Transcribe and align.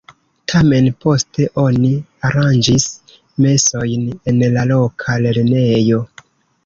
Tamen 0.51 0.87
poste 1.03 1.45
oni 1.63 1.91
aranĝis 2.29 2.87
mesojn 3.47 4.09
en 4.33 4.41
la 4.57 4.65
loka 4.73 5.19
lernejo. 5.27 6.01